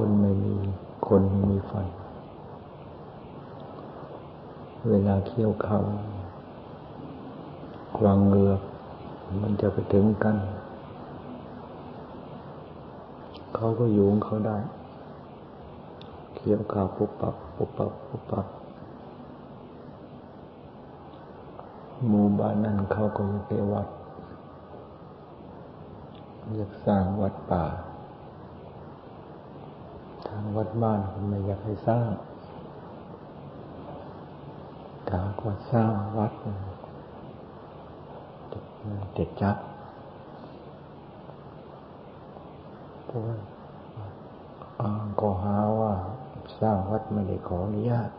[0.00, 0.54] คนไม่มี
[1.08, 1.72] คนไม่มีไฟ
[4.88, 5.78] เวลาเคี่ยวเขา
[7.96, 8.60] ควังเงือก
[9.40, 10.36] มันจะไปถึงกัน
[13.54, 14.56] เขาก็อยู่ของเขาได้
[16.34, 18.46] เคี่ยวข้าวปุ๊บปับปุ๊บปับปุ๊บปับ
[22.08, 23.88] หมู่บ้านนั้นเขาก็จะไปวัด
[26.56, 27.64] อยากสร้างวัดป่า
[30.56, 32.10] วัดบ้านไม่อยากให้สร้าง
[35.08, 36.32] ถ้าก็สร้างวัด
[39.14, 39.56] เด็ดจัด
[43.06, 43.36] เพราะว่า
[45.20, 45.92] ก็หาว่า
[46.60, 48.10] สร้างวัดไม่ได้ขออนุญาต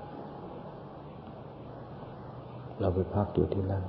[2.80, 3.84] เราไปพักอยู่ที่นั่น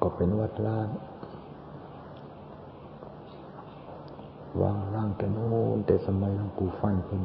[0.00, 0.88] ก็เป็นวัดล้าง
[4.62, 7.18] วางร่างแต่โน้นแต่สมัยหลวงปู่ฟันคน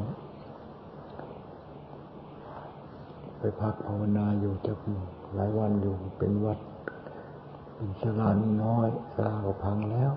[3.38, 4.72] ไปพักภาวนาอยู่จะ
[5.34, 6.58] หลายวันอยู่เป็นวัด
[7.74, 8.28] เป็นสลา
[8.64, 10.12] น้อยสลาก็พังแล้ว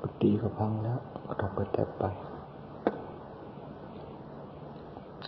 [0.00, 2.04] กุฏิก็พังแล้วก็ต้องไปแตบไป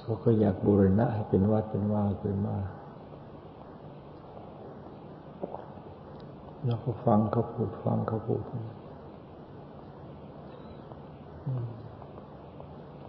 [0.02, 2.56] เขาก็อยากบูรณะให้เป็นวัดเป็นว่าขึ้นมา
[6.66, 8.42] เราก็ฟังเขาพูดฟังเขาพูด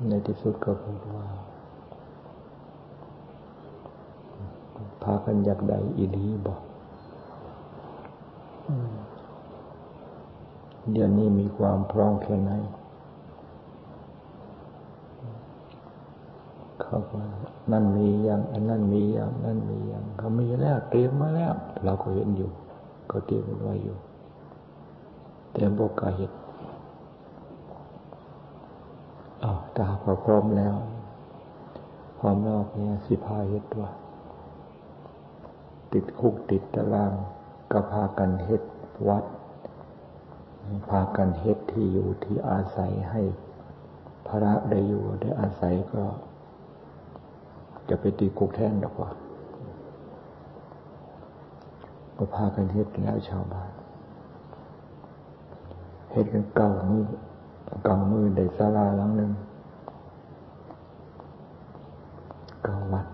[0.07, 1.27] ในที่สุดก็พูดว่า
[5.01, 6.59] พากันอยากได้อีลีบอก
[10.91, 12.51] เดี๋ยวนี้มีความพร้อมแค่ไหน
[16.81, 17.25] เขาว่า
[17.71, 22.49] นั่นมีอย่างอันนั้นมีอย่างนั่นมีอย่างเขามีแล้วเตรียมมาแล้ว เราก็เห็นอยู่
[23.11, 23.97] ก็เตรียมไว้อยู่
[25.51, 26.35] แต่บอกกาเหตุ
[29.43, 30.75] อ้าว ตาพอพร้อมแล้ว
[32.19, 33.91] พร้อมนอกเนี่ยสิพาเฮ็ดว่า
[35.93, 37.13] ติดคุกติดตาราง
[37.71, 38.61] ก็พากันเฮ็ด
[39.07, 39.23] วัด
[40.89, 43.21] พากันเฮ็ดที่อยู่ที่อาศัยให้
[44.27, 46.03] พระได้อยู่ได้อาศัยก็
[47.89, 49.09] จะไปตีคุกแท่งดอกว่า
[52.17, 53.71] ก็พากันเฮ็ดแล้วชาวบ้าน
[56.11, 57.05] เฮ็ดกันเก่ามือ
[57.87, 59.31] กำมือได้ศาลาหลังหนึ่ง
[62.63, 63.05] เก้าวัด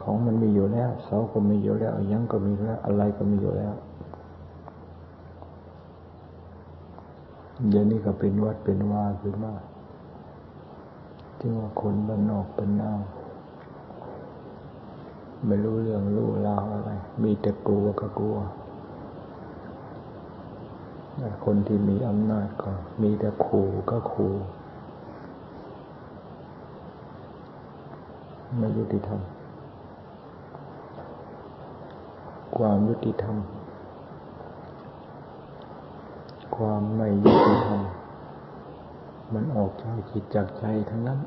[0.00, 3.74] ของมันมีอยู่ แล้วเสาก็มีอยู่แล้วยังก็มีแล้ว อะไรก็มีอยู่แล้ว
[7.68, 9.54] เดี๋ยวนี้ก็เป็นวัดเป็นว่าขึ้นมา
[11.38, 12.92] ที่ว่าคนบ้านนอกเป็นนา
[15.46, 16.90] ไม่รู้เรื่องรู้ราวอะไร
[17.22, 18.36] มีแต่กลัวก็กลัว
[21.44, 22.70] คนที่มีอำนาจก็
[23.02, 24.32] มีแต่ขู่ก็ขู่
[28.58, 29.22] ไม่ยุติธรรม
[32.64, 33.36] ความยุติธรรม
[36.56, 37.80] ความไม่ยุติธรรม
[39.32, 41.20] มันออกจากจิตจากใจทั้งนั้น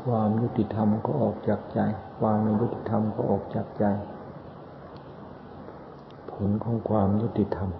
[0.00, 1.80] ความยุติธรรมก็ออกจากใจ
[2.18, 3.84] ความไม่ยุติธรรมก็ออกจากใจ
[6.32, 7.70] ผลของความยุติธรรม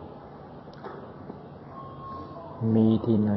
[2.74, 3.32] มีที่ไหน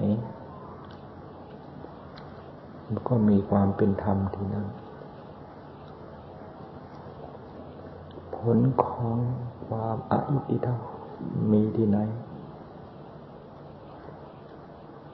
[3.08, 4.68] ก็มีความเป็นธรรมที่นั่น
[8.35, 9.18] ผ ลของ
[9.68, 10.80] ความอายุติธรรม
[11.52, 11.98] มีที่ไหน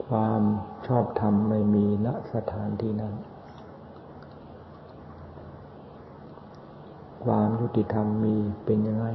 [0.06, 0.42] ความ
[0.86, 3.14] ชอบธรรมไม่มีณสถานที่นั้น
[7.24, 9.06] ความยุติธรรมมีเป็นยังไง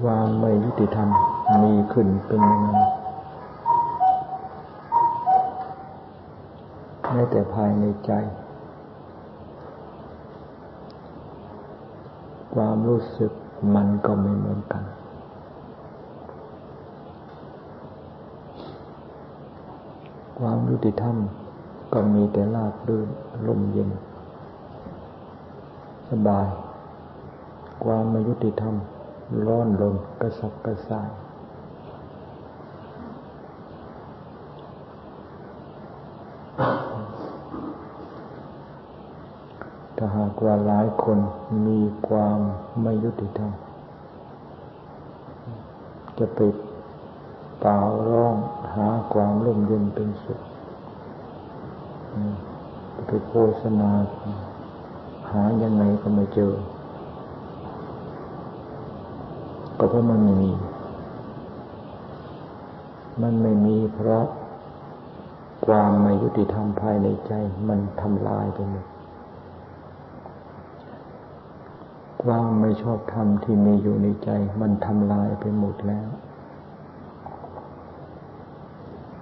[0.00, 1.08] ความไม่ยุติธรรม
[1.62, 2.70] มีขึ้นเป็นยังไง
[7.12, 8.12] แม้แต่ภายในใจ
[12.54, 13.32] ความรู้สึก
[13.74, 14.84] มันก็ไม่เหมือนกัน
[20.38, 21.16] ความยุติธรรม
[21.92, 23.08] ก็มีแต่ลาบรื่น
[23.48, 23.90] ลมเย็น
[26.10, 26.48] สบาย
[27.84, 28.74] ความไม่ยุติธรรม
[29.46, 31.08] ร้อนลนกระสับกระส่าย
[39.96, 41.18] ถ้าหาก ว่าหลายคน
[41.66, 42.38] มีความ
[42.82, 43.52] ไม่ยุติธรรม
[46.18, 46.40] จะไป
[47.60, 47.78] เป่า
[48.08, 48.34] ร้อง
[48.74, 50.40] หาความร่มเย็นเป็นสุข
[53.06, 53.90] ไปโฆษณา
[55.30, 56.52] หายังไงก็ไม่เจอ
[59.78, 60.52] ก็เพราะมันไม่มี
[63.22, 64.24] มันไม่มีเพราะ
[65.66, 67.32] ความไม่ยุติธรรมภายในใจ
[67.68, 68.86] มันทำลายไปหมด
[72.22, 74.30] ความไม่ชอบธรรมที่มีอยู่ในใจ
[74.60, 76.08] มันทำลายไปหมดแล้ว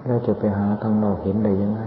[0.05, 1.81] แล้วจะไปหาข้างนอกเห็นได้ยังไง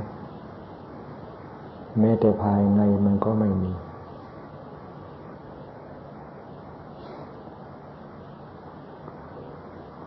[2.00, 3.74] แม้แต่ภายในมันก็ไม่มี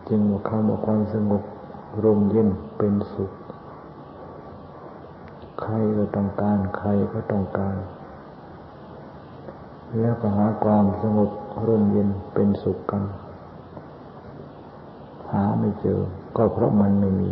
[0.07, 1.43] จึงว่าคำว่าความสงบ
[2.03, 3.31] ร่มเย็นเป็นสุข
[5.61, 7.75] ใครก็ต้องการ ใครก็ต้องการ
[10.01, 11.29] แล้วก็หาความสงบ
[11.67, 13.03] ร่มเย็นเป็นสุขกัน
[15.31, 15.99] หาไม่เจอ
[16.35, 17.31] ก็เพราะมันไม่มี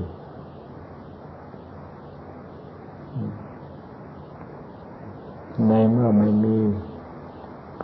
[5.68, 6.57] ในเมื่อไม่มี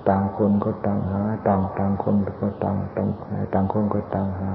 [0.10, 3.10] ต่างคนก็ต่างหา ต่างต่างคนก็ต่างต่าง
[3.54, 4.52] ต่างคนก็ต่างหา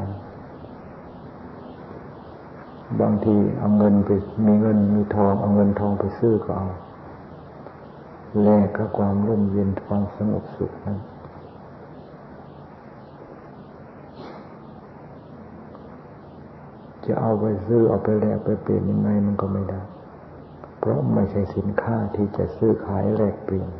[3.00, 4.10] บางทีเอาเงินไป
[4.46, 6.68] มีเงินมีทองเอาเงินทองไปซื้อก็เอา
[8.42, 10.98] แลกกับความร่มเย็นความสงบสุขนั้น
[17.06, 19.80] จะเอาไปซื้อเอาไปแลกไปเปลี่ยนยังไงมันก็ไม่ได้
[20.78, 23.70] เพราะไม่ใช่สินค้าที่จะซื้อขายแลกเปลี่ยน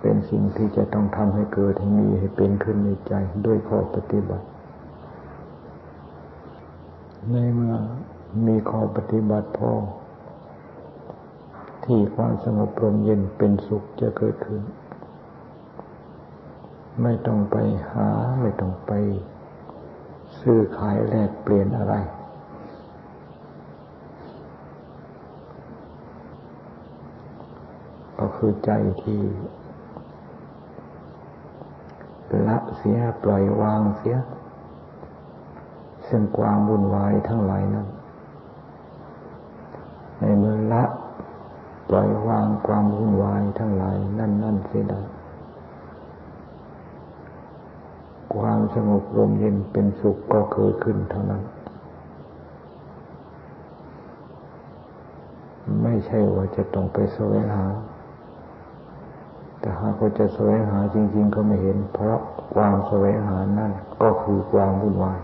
[0.00, 3.14] เป็นสิ่งที่จะต้องทำให้เกิดให้มีให้เป็นขึ้นในใจ
[3.46, 4.46] ด้วยข้อปฏิบัติ
[7.30, 7.74] ในเมื่อ
[8.46, 9.72] มีข้อปฏิบัติพอ
[11.84, 14.62] ที่ความสงบรมเย็นเป็นสุขจะเกิดขึ้น
[17.02, 17.56] ไม่ต้องไป
[17.90, 18.08] หา
[18.40, 18.92] ไม่ต้องไป
[20.40, 21.94] ซื้อขายแลกเปลี่ยนอะไร
[28.18, 28.70] ก็คือใจ
[29.02, 29.22] ที่
[32.48, 34.16] ละเสียปล่อยวางเสีย
[36.08, 37.86] ซึ่งความวุ่นวายทั้งหลายนั้น
[40.18, 40.84] ในเมื่อละ
[41.88, 45.00] ปล่อยวางความวุ่นวายทั้งหลายนั่นนั่นเสียได้
[48.34, 51.42] ความสงบลมเย็นเป็นสุขก็เกิดขึ้นเท่านั้น
[55.82, 57.66] ไม่ใช่ว่าจะต้องไปแสวงหา
[59.60, 62.20] แต่หากว่าจะแสวงหาจริง ๆ ก็ไม่เห็น เพราะ
[62.54, 63.72] ความแสวงหานั่น
[64.02, 65.20] ก็คือความวุ่นวาย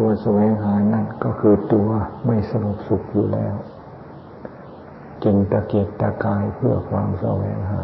[0.04, 1.88] ัวแสวงหานั่นก็คือตัว
[2.26, 3.56] ไม่สงบสุขอยู่แล้ว
[5.24, 7.82] จึงตะเกียกตะกายเพื่อความแสวงหา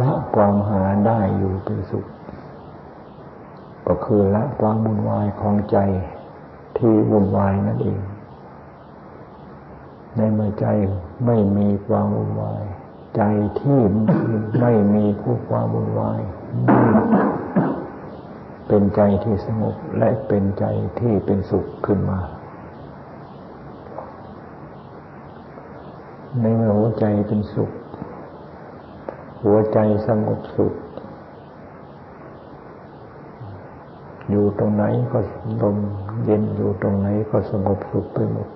[0.00, 2.06] ละความหาได้อยู่เป็นสุข
[3.86, 5.78] ก็คือละความวุ่นวายของใจ
[6.78, 8.00] ที่วุ่นวายนั่นเอง
[10.16, 10.66] ในเมื่อใจ
[11.26, 12.62] ไม่มีความวุ่นวาย
[13.16, 13.22] ใจ
[13.60, 13.80] ที่
[14.60, 16.20] ไม่มีผู้ความวุ่นวาย
[18.66, 20.64] เป็นใจที่สงบและเป็นใจ
[20.98, 22.20] ที่เป็นสุขขึ้นมา
[26.40, 27.70] ในเมื่อหัวใจเป็นสุข
[29.44, 30.74] หัวใจสงบสุข
[34.30, 35.18] อยู่ตรงไหนก็
[35.62, 35.76] ลม
[36.24, 38.48] เย็นอยู่ตรงไหนก็สงบสุขไปหมด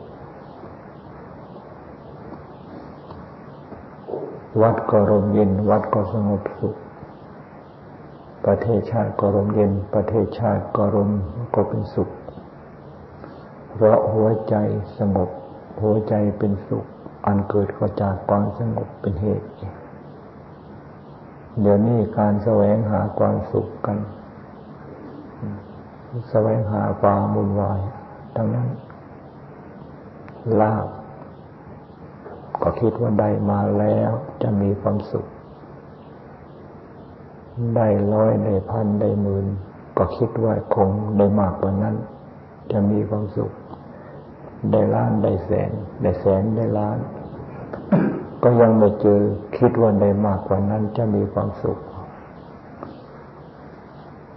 [4.63, 6.77] วัดก็ลมเย็นวัดก็สงบสุข
[8.47, 11.11] ประเทศชาติก็ร่มเย็น ประเทศชาติก็ร่ม
[11.55, 12.11] ก็เป็นสุข
[13.73, 14.55] เพราะหัวใจ
[14.99, 15.31] สงบ
[15.83, 16.85] หัวใจเป็นสุข
[17.27, 19.49] อันเกิดก็จากความสงบเป็นเหตุ
[21.61, 23.99] เดี๋ยวนี้การแสวงหาความสุขกัน
[26.31, 27.81] แสวงหาความมุ่นวาย
[28.37, 28.69] ทั้งนั้น
[30.61, 30.87] ลาบ
[32.63, 34.11] ก็คิดว่าได้มาแล้ว
[34.43, 35.27] จะมีความสุข
[37.75, 39.47] ได้ร้อยได้พันได้หมื่น
[39.97, 41.95] ก็คิดว่าคงได้มากกว่านั้น
[42.73, 43.53] จะมีความสุข
[44.73, 45.71] ได้ล้านได้แสน
[46.03, 46.99] ได้แสนได้ล้าน
[48.43, 49.21] ก็ยังไม่เจอ
[49.59, 51.79] คิดว่าได้มากกว่านั้นจะมีความสุข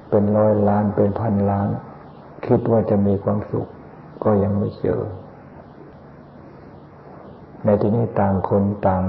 [0.10, 1.68] เป็นร้อยล้านเป็นพันล้าน
[2.46, 3.68] คิดว่าจะมีความสุข
[4.24, 5.02] ก็ยังไม่เจอ
[7.66, 9.04] ในที่นี้ต่างคนต่าง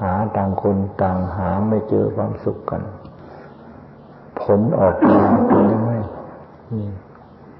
[0.00, 2.82] หาต่างคนต่างหาไม่เจอความสุขกัน
[4.42, 5.92] ผลออกมาเป็นยังไง
[6.74, 6.88] นี่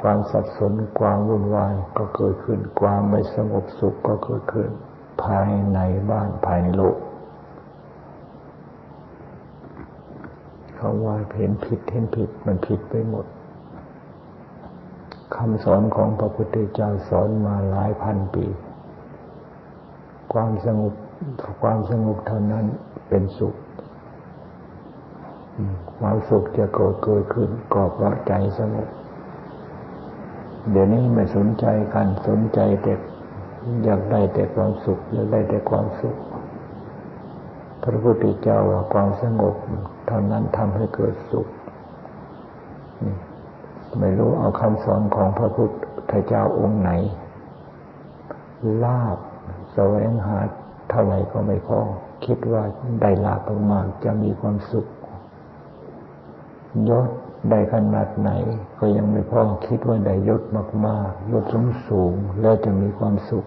[0.02, 4.70] ความสับสนความวุ่นวายก็เกิดขึ้น ความไม่สงบสุขก็เกิดขึ้น
[5.22, 5.78] ภายใน
[6.10, 6.96] บ้านภายในโลก
[10.76, 13.26] เขาว่าเห็นผิดเห็นผิดมันผิดไปหมด
[15.36, 18.46] คำสอนของพระพุทธเจ้าสอนมาหลายพันปี
[20.32, 20.94] ความสงบ
[21.62, 22.64] ความสงบเท่านั้น
[23.08, 23.54] เป็นสุข
[25.98, 28.88] ความสุขจะเกิดเกิดขึ้นก็เพราะใจสงบ
[30.70, 32.94] เดี๋ยวนี้ไม่สนใจกันสนใจแต่
[33.84, 36.16] อยากได้แต่ความสุขอยากได้แต่ความสุข
[37.82, 39.54] พระพุทธเจ้าว่าความสงบ
[40.06, 41.46] เท่านั้นทำให้เกิดสุข
[43.98, 45.68] ไม่รู้เอาคำสอนของพระพุท
[46.12, 46.90] ธเจ้าองค์ไหน
[48.84, 49.18] ลาบ
[49.74, 50.38] แสวงหา
[50.90, 51.80] เท่าไหร่ก็ไม่พอ
[52.24, 52.62] คิดว่า
[53.02, 53.40] ได้ลาบ
[53.72, 54.86] มากจะมีความสุข
[56.88, 57.08] ยศ
[57.50, 58.30] ได้ขนาดไหน
[58.78, 60.42] ก็ยังไม่พอคิดว่าได้ยศ
[60.86, 63.46] มากๆยศสูงสูงแล้วจะมีความสุข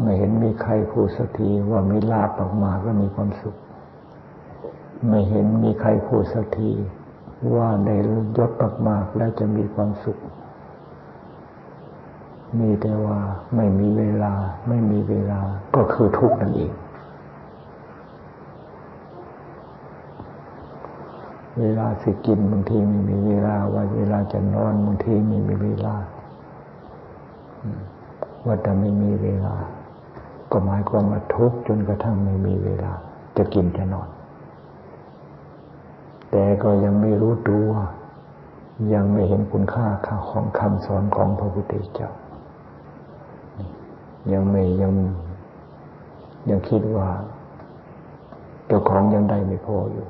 [0.00, 2.30] ไม่เห็นมีใครพูดสักทีว่ามีลาบ
[2.64, 3.56] มากๆก็มีความสุข
[5.08, 6.70] ไม่เห็นมีใครพูดสักที
[7.56, 7.94] ว่าได้
[8.38, 8.50] ยศ
[8.88, 10.18] มากๆแล้วจะมีความสุข
[12.58, 13.18] มีแต่ว่า
[13.54, 14.32] ไม่มีเวลา
[14.68, 15.40] ไม่มีเวลา
[15.74, 16.72] ก็คือทุกข์นั่นเอง
[21.60, 25.96] เวลาสิกินบางทีไม่มีเวลาว่าเวลาจะนอนบางทีไม่มีเวลา
[28.46, 29.54] ว่าแต่ไม่มีเวลา
[30.50, 32.92] ก็หมายความว่าทุกข์จนกระทั่งไม่มีเวลา
[33.36, 34.08] จะกินจะนอน
[36.30, 37.68] แต่ก็ยังไม่รู้ตัว
[38.92, 39.86] ยังไม่เห็นคุณค่า
[40.30, 42.10] ของคำสอนของพระพุทธเจ้า
[44.32, 44.92] ยังไม่ยัง
[46.50, 47.08] ยังคิดว่า
[48.66, 50.06] เจ้าของยังได้ไม่พออยู่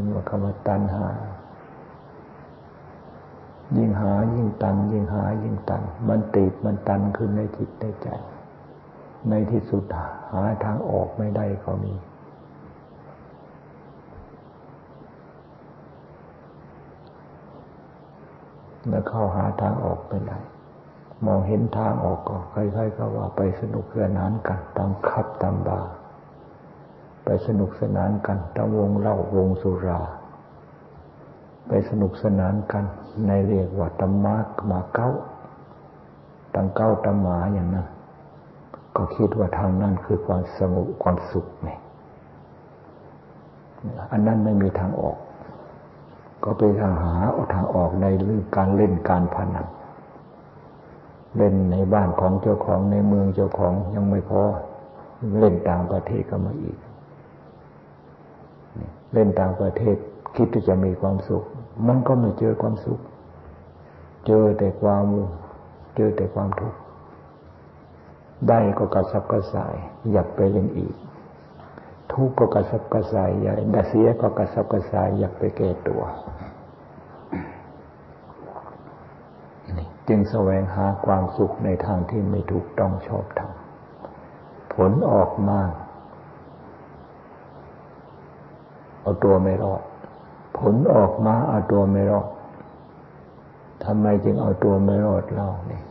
[0.00, 1.08] จนว่าคำว่าตันหา
[3.76, 8.08] ยิ่งหายิ่งตัน ยิ่งหายิ่งตัน มันติดมันตันขึ้นในจิตในใจ
[9.28, 9.84] ในที่สุด
[10.32, 11.94] หาทางออกไม่ได้ก็มี
[18.88, 20.38] แล้วเข้าหาทางออกไม่ได้
[21.26, 25.80] มองเห็นทางออกก็ค่อยๆก็ว่าไปสนุกสนานกันตามคับตามบา
[27.30, 30.00] ไปสนุกสนานกันตามวงเล่าวงสุรา
[31.68, 32.84] ไปสนุกสนานกัน
[33.26, 35.10] ในเรียกว่าตมากมาเก้า
[36.54, 37.86] ตั้งเก้าตมหมาอย่างนั้น
[38.96, 41.68] ก็คิดว่าทางนั้นคือความสงบความสุขไง
[44.12, 45.18] อันนั้นไม่มีทางออก
[46.44, 47.14] ก็ไปทางหา
[47.54, 49.66] ทางออกในเรื่องการเล่นการพนัน
[51.36, 54.42] เล่นในบ้านของเจ้าของในเมืองเจ้าของยังไม่พอ
[55.38, 56.78] เล่นต่างประเทศก็มาอีก
[59.12, 59.96] เล่นต่างประเทศ
[60.34, 61.44] คิดที่จะมีความสุข
[61.86, 63.00] มันก็ไม่เจอความสุข
[64.26, 65.04] เจอแต่ความ
[65.96, 66.78] เจอแต่ความทุกข์
[68.48, 69.74] ได้ก็กระสับกระส่าย
[70.12, 70.94] อยากไปเล่นอีก
[72.12, 76.02] ทุกข์ก็กระสับกระส่ายอยากได้เสียก็กระสับกระส่ายอยากไปแก้ตัว
[80.08, 83.52] จึงแสวงหาความสุขในทางที่ไม่ถูกต้องชอบธรรม
[84.74, 85.60] ผลออกมา
[89.08, 89.82] เอาตัวไม่รอด
[90.58, 92.28] ผลออกมาเอาตัวไม่รอด
[93.84, 95.82] ทำไมจึงเอาตัวไม่รอดเล่าเนี่ย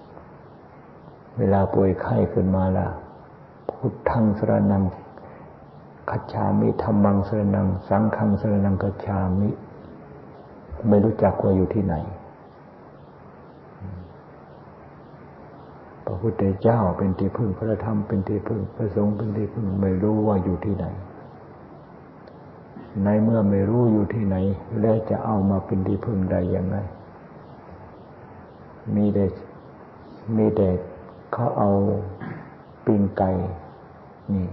[1.38, 2.88] เวลาป่วยไข้ขึ้นมาละ
[3.70, 4.84] พุทธังสรนัง
[6.10, 9.50] คัจฉามิธรรมังสรนัง สังฆังสรนังคัจฉามิ
[10.88, 11.96] ไม่รู้จักว่าอยู่ที่ไหน
[16.06, 20.88] พระพุทธเจ้าเป็นที่พึ่งพระธรรมเป็นที่พึ่งพระสงฆ์เป็นที่พึ่งไม่รู้ว่าอยู่ที่ไหน
[23.04, 24.36] ในเมื่อไม่รู้อยู่ที่ไหน
[24.82, 26.78] แล้วจะเอามาเป็นที่พึ่งได้ยังไง
[28.96, 29.26] มีแต่
[30.38, 30.68] มีแต่
[31.34, 31.70] เขาเอา
[32.86, 33.30] ปิงไก่
[34.34, 34.48] นี่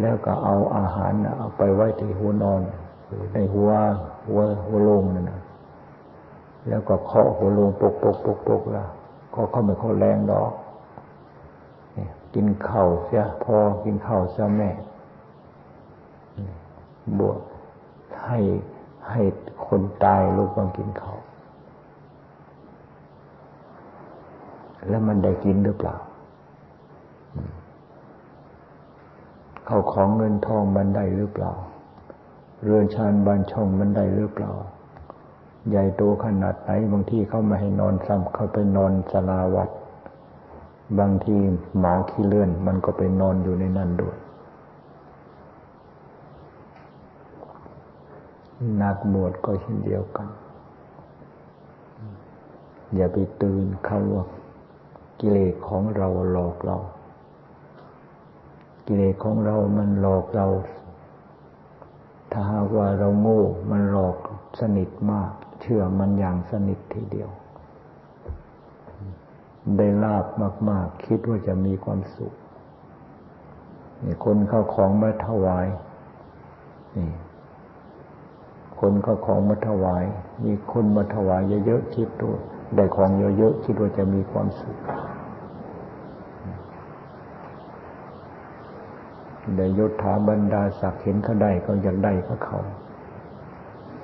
[0.00, 2.60] แล้วก็เอาอาหารเอาไปไว้ที่หัวนอน
[3.32, 3.70] ในหัว
[4.28, 5.40] หัวหัวโลงนั่นนะ
[6.68, 8.84] แล้วก็เคาะหัวโลงปกปกปกปกละ
[9.34, 10.52] ก็เข้าไม่เขาแรงดอก
[12.34, 14.70] กินข้าวเสียพอกินข้าวเสียแม่
[17.18, 17.38] บวก
[18.24, 18.38] ให้
[19.10, 19.20] ให้
[19.66, 21.12] คนตายลูกต้องกินเขา
[24.88, 25.96] แล้วมันได้กินหรือเปล่า
[29.66, 31.52] เขาของเงินทองมันได้หรือเปล่า
[32.62, 34.52] เรือนชานบ้านช่องมันได้หรือเปล่า
[35.70, 39.68] ใหญ่โตขนาดไหนบางทีเขาไม่ให้นอนซ้ำเขาไปนอนสลาวัด
[40.98, 41.36] บางที
[41.78, 44.16] หมอขี้เลื่อน มันก็ไปนอนอยู่ในนั้นด้วย
[48.82, 50.28] นักบวชก็เช่นเดียวกัน
[52.94, 54.24] อย่าไปตื่นเขาว่า
[55.20, 56.76] กิเลสของเราหลอกเรา
[58.86, 60.46] กิเลสของเรามันหลอกเรา
[62.30, 64.16] ถ้าหากว่าเราโง่ มันหลอก
[64.60, 65.30] สนิทมาก
[65.60, 67.30] เชื่อมันอย่างสนิททีเดียว
[69.76, 70.26] ได้ลาบ
[70.70, 72.32] มาก ๆ คิดว่าจะมีความสุข
[74.04, 75.66] นี่คนเข้าของมาถวาย
[76.96, 77.08] นี่
[78.80, 80.04] คนเข้าของมาถวาย
[80.44, 82.28] มีคนมาถวายเยอะๆคิดดู
[82.74, 84.76] ได้ของเยอะๆคิดว่าจะมีความสุข
[89.56, 92.60] ได้ยศถาบรรดาศักดิ์เห็นเขาได้ก็อยากได้เขาเขา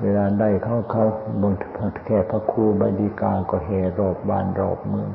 [0.03, 1.05] เวลาได้เขาเขา
[1.43, 1.55] บน
[2.07, 5.11] แค่พระครูบดีกาก็แห่รอบบ้านรอบเมือง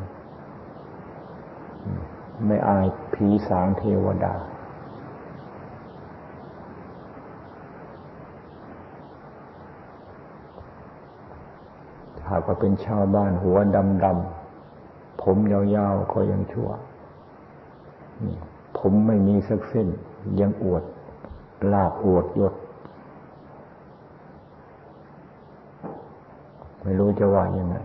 [2.46, 4.36] ไม่อายผีสางเทวดา
[12.25, 13.58] หากว่าเป็นชาวบ้านหัว
[14.06, 16.70] ดำๆผมยาวๆก็ยังชั่ว
[18.78, 19.88] ผมไม่มีสักเส้น
[20.40, 20.84] ยังอวด
[21.72, 22.54] ลาบอวดยศ
[26.82, 27.76] ไม่รู้จะว่ายังไง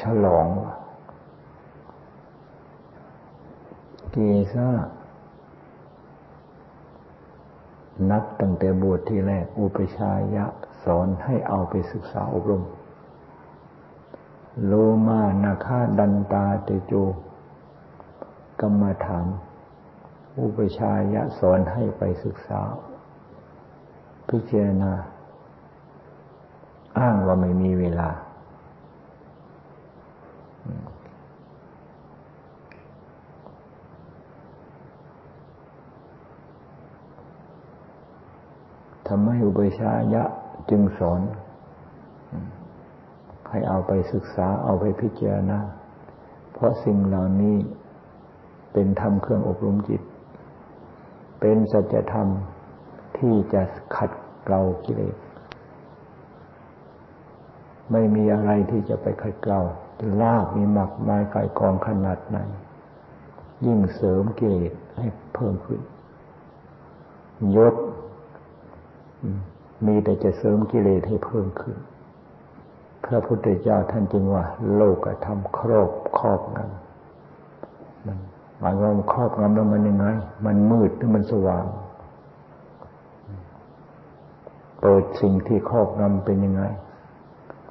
[0.00, 0.46] ฉลอง
[4.10, 4.16] เก
[4.54, 4.68] ซ่า
[8.10, 10.46] นับตั้งแต่บวชที่แรกอุปชายะ
[10.84, 12.62] สอนให้เอาไปศึกษาอบรม
[14.66, 14.72] โล
[15.06, 16.92] มานาคาดันตาเตโจ
[18.60, 19.26] กรรมฐาน
[20.40, 22.62] อุปชายะสอนให้ไปศึกษา
[24.28, 24.92] พิจารณา
[26.98, 28.10] อ้างว่าไม่มีเวลา
[39.06, 40.22] ทำให้อุปชายะ
[40.70, 41.20] จึงสอน
[43.52, 45.60] ให้เอาไปศึกษาเอาไปพิจารณา
[46.52, 47.56] เพราะสิ่งเหล่านี้
[48.72, 50.02] เป็นธรรมเครื่องอบรมจิต
[51.40, 52.28] เป็นสัจธรรม
[53.18, 53.62] ที่จะ
[53.96, 54.10] ขัด
[54.44, 55.16] เกลากิเลส
[57.92, 59.60] ไม่มีอะไรที่จะไปขัดเกลา
[60.22, 62.38] ลากมีหมักไม้ไก่กองขนาดไหน
[63.66, 65.80] ยิ่งเสริมกิเลสให้เพิ่มขึ้น
[67.56, 67.74] ยศ
[69.86, 71.76] มีแต่จะเสริมกิเลสให้เพิ่มขึ้น
[73.04, 80.06] พระพุทธเจ้าท่านจึงว่า โลกธรรมครอบครอบงำหมายความครอบงำแล้วมันยังไง
[80.46, 81.64] มันมืดหรือมันสว่าง
[84.80, 86.62] เปิดสิ่งที่ครอบงำเป็นยังไง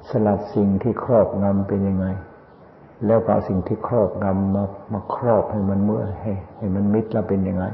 [0.08, 2.06] สลัดสิ่งที่ครอบงำเป็นยังไง
[3.06, 7.64] แล้วก็สิ่งที่ครอบงำมามาครอบให้มันมืดให้ให้มันมิดแล้วเป็นยังไง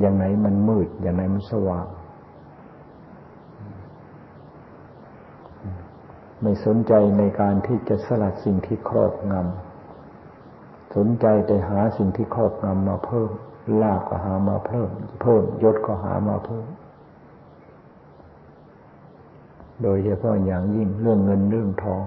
[0.00, 1.86] อย่างไหนมันมืด อย่างไหนมันสว่าง
[6.42, 13.30] ไม่สนใจในการที่จะสลัดสิ่งที่ครอบงำสนใจแต่หาสิ่งที่ครอบงำมาเพิ่ม
[13.82, 14.88] ลาบก็หามาเพิ่ม
[15.22, 16.66] เพิ่มยศก็หามาเพิ่ม
[19.82, 22.04] โดยเฉพาะอย่างยิ่งเรื่องเงินเรื่องทอง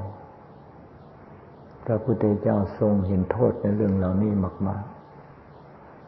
[1.85, 4.31] พระพุทธเจ้าทรงเห็นโทษในเรื่องเหล่านี้
[4.67, 4.83] มาก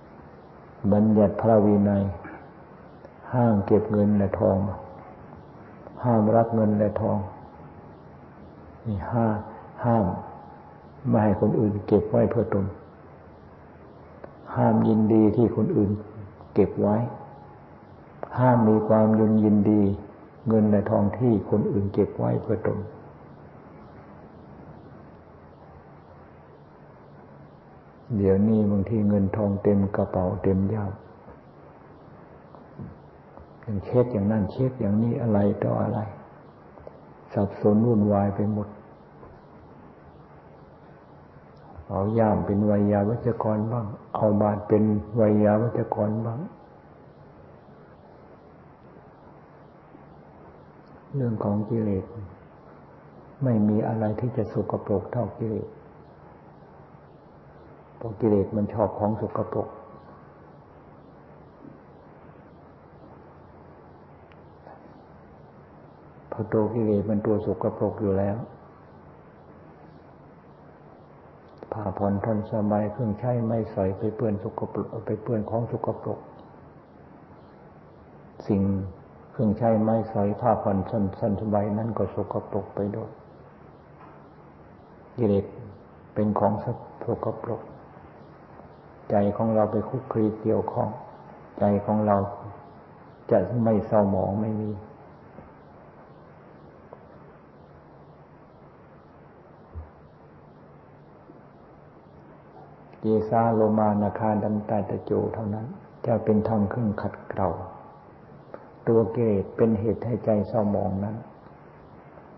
[0.04, 2.04] ๆ บัญญัติพระวินัย
[3.34, 4.58] ห้ามเก็บเงินและทอง
[6.04, 7.18] ห้ามรับเงินและทอง
[8.88, 9.26] นี่ห้า
[9.86, 10.06] ห้าม
[11.10, 12.66] ไม่ให้คนอื่น เก็บไว้เพื่อตน
[14.56, 15.92] ห้ามยินดีที่คนอื่น
[16.54, 16.96] เก็บไว้
[18.40, 19.82] ห้ามมีความยนยินดี
[20.48, 22.80] เงินและทองที่คนอื่นเก็บไว้เพื่อตน
[28.18, 30.92] เดี๋ยวนี้บางทีเงินทองเต็มกระเป๋าเต็มย่าม
[33.62, 36.00] อย่างเช็คอย่างนั้นเช็คอย่างนี้อะไรต่ออะไร
[37.34, 38.68] สับสนวุ่นวายไปหมด
[41.90, 44.84] เอาย่ามเป็นวิยาวัจกรบ้าง เอาบาทเป็น
[45.20, 46.40] วิยาวัจกรบ้าง
[51.16, 52.06] เรื่องของกิเลส
[53.44, 55.68] ไม่มีอะไรที่จะสุกปรกเท่ากิเลส
[57.98, 59.68] เพราะกิเลสมันชอบของสุกปรก
[66.32, 68.38] พอโตกิเลสมันตัวสุกปรกอยู่แล้ว
[71.78, 76.20] ผ้าผ่อนทนสบายเครื่องใช้ไม่ใส่ไปเปื้อนสกปรกไปเปื้อนของสกปรก
[78.48, 78.62] สิ่ง
[79.32, 83.10] เครื่องใช้ไม่ใส่ผ้าผ่อนสันสันสบายนั่นก็สกปรกไปด้วย
[85.16, 85.46] กิเลส
[86.14, 86.66] เป็นของส
[87.24, 87.62] กปรก
[89.10, 90.90] ใจของเราไปคุกคีเกี่ยวข้อง
[91.60, 92.18] ใจของเรา
[93.32, 94.70] จะไม่เศร้าหมองไม่มี
[103.04, 105.68] เยซาโลมานาคาดันตาตะโจเท่านั้น
[106.06, 107.50] จะเป็นธรรมเครื่องขัดเกลา
[108.88, 111.16] ตัวกิเลสเป็นเหตุให้ใจเศร้าหมองนั้น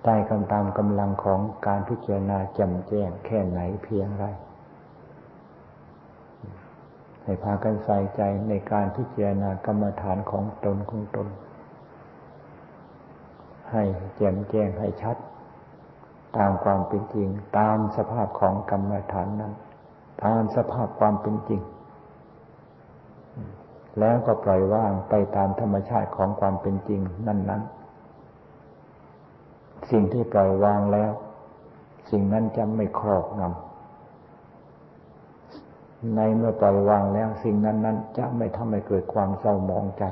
[0.06, 4.26] ได้กำตามกำลังของการพิจารณาจำแจ้งแค่ไหนเพียงไร
[7.24, 11.28] ให้พากันใส่ใจในการพิจารณากรรมฐานของตนของตน
[13.72, 13.84] ให้
[14.16, 15.18] แจ่มแจ้งให้ชัด
[16.38, 19.54] ตามความเป็นจริงตามสภาพของกรรมฐานนั้น
[20.24, 21.62] ตามสภาพความเป็นจริง
[24.00, 27.80] แล้วก็ปล่อยว่างไปตามธรรมชาติของความเป็นจริง นั้นๆ
[29.92, 31.12] สิ่งที่ปล่อยวางแล้ว
[32.12, 33.54] สิ่งนั้นจะไม่ครอบงำ
[36.16, 40.04] ในเมื่อปล่อยวางแล้ว สิ่งนั้นนั้นจะไม่ทำให้เกิดความเศร้าหมองใจ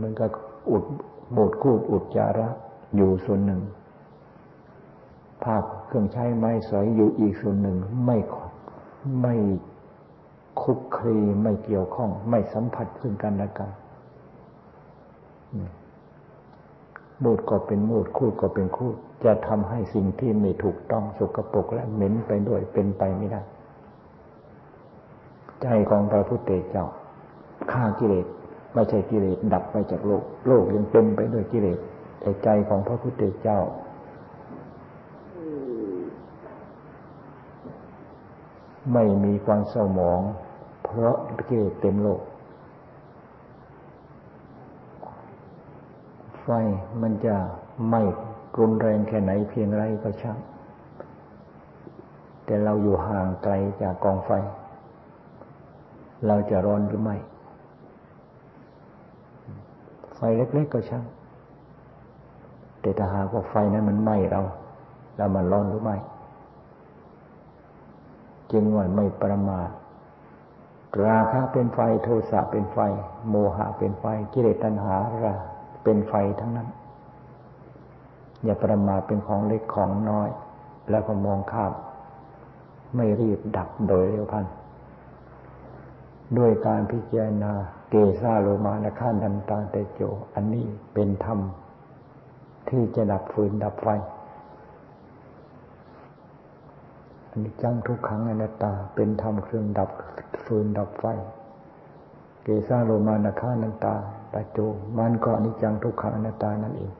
[0.00, 0.26] มันก็
[0.70, 0.84] อุด
[1.32, 2.48] หมดคูดอุดจาระ
[2.96, 3.60] อยู่ส่วนหนึ่ง
[5.44, 7.76] ภาพเครื่องใช้ไม้สอยอยู่อีกส่วนหนึ่ง
[8.06, 8.16] ไม่
[9.22, 9.34] ไม่
[10.62, 13.70] คุกคลีไม่เกี่ยวข้อง ไม่สัมผัสซึ่งกันและกัน
[17.22, 23.40] มูดก็เป็นมูดคูดก็เป็นคูด จะทำให้สิ่งที่ไม่ถูกต้องสกปรกและเหม็นไปด้วยเป็นไปไม่ได้
[25.62, 26.86] ใจของพระพุทธเจ้า
[27.72, 28.26] ฆ่ากิเลส
[28.74, 31.78] ไม่ใช่กิเลสดับไปจากโลก โลกยังเต็มไปด้วยกิเลส
[32.20, 33.58] แต่ใจของพระพุทธเจ้า
[38.92, 40.20] ไม่มีความเศร้าหมอง
[40.84, 41.16] เพราะ
[41.48, 42.20] กิเลสเต็มโลก
[46.42, 46.48] ไฟ
[47.02, 47.36] มันจะ
[47.90, 48.02] ไม่
[48.58, 50.38] รุนแรงแค่ไหนเพียงไรก็ช่าง
[52.44, 54.30] แต่เราอยู่ห่างไกลจากกองไฟ
[56.26, 57.16] เราจะร้อนหรือไม่
[60.14, 61.04] ไฟเล็กๆก็ช่าง
[62.80, 64.40] แต่ถ้าหากว่าไฟนั้นมันไหม้เรา
[65.16, 65.96] แล้วมันร้อนหรือไม่
[68.52, 69.70] จึงว่าไม่ประมาท
[71.04, 72.78] ราคะเป็นไฟโทสะเป็นไฟ
[73.28, 75.34] โมหะเป็นไฟ กิเลสตัณหารา
[75.84, 76.68] เป็นไฟทั้งนั้น
[78.44, 80.28] อย่าประมาทเป็นของเล็กของน้อย
[80.90, 81.72] แล้วก็มองข้าม
[82.96, 84.44] ไม่รีบดับโดยเร็วพัน
[86.38, 87.52] ด้วยการพิจารณา
[87.90, 90.00] เกซาโลมาและข้านดันตาเตโจ
[90.34, 91.38] อันนี้เป็นธรรม
[92.68, 93.88] ที่จะดับฟืนดับไฟ
[97.34, 99.90] อันนี้จังทุกขังอนัตตา เป็นธรรมเครื่องดับ
[100.44, 101.04] ฟืนดับไฟ
[102.42, 103.94] เกซาโลมานาคานันตา
[104.32, 104.58] ตาโจ
[104.98, 106.92] มันก็อนิจจังทุกขังอนัตตานั่นเอง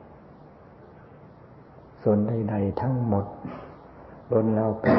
[2.03, 3.27] ส่วนใดๆทั้งหมด
[4.33, 4.97] ล้นแล้วเป็น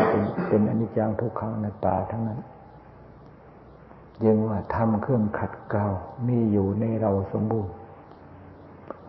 [0.47, 2.39] เป็นอนิจจังทุกขังอนาตาทั้งนั้น
[4.25, 5.85] ยังว่าทำเครื่องขัดเกลา
[6.27, 7.73] มีอยู่ในเราสมบูรณ์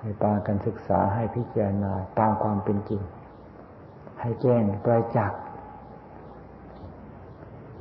[0.01, 3.03] ให้ปากันศึกษาให้พิจารณาตามความเป็นจริง
[4.21, 5.43] ให้แจ้งประจักษ์